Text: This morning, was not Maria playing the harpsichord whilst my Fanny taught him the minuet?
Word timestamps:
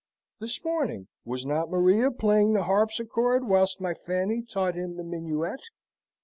This 0.39 0.63
morning, 0.65 1.09
was 1.25 1.45
not 1.45 1.69
Maria 1.69 2.09
playing 2.09 2.53
the 2.53 2.63
harpsichord 2.63 3.43
whilst 3.47 3.79
my 3.79 3.93
Fanny 3.93 4.41
taught 4.41 4.73
him 4.73 4.95
the 4.97 5.03
minuet? 5.03 5.59